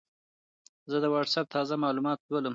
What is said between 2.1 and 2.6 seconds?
ولولم.